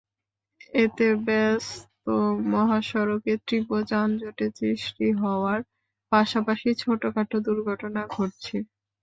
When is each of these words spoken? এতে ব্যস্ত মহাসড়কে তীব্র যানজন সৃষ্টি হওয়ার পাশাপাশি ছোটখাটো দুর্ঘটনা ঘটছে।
এতে 0.77 1.07
ব্যস্ত 1.25 2.05
মহাসড়কে 2.51 3.33
তীব্র 3.47 3.71
যানজন 3.91 4.35
সৃষ্টি 4.57 5.07
হওয়ার 5.21 5.59
পাশাপাশি 6.11 6.69
ছোটখাটো 6.81 7.37
দুর্ঘটনা 7.47 8.01
ঘটছে। 8.15 8.57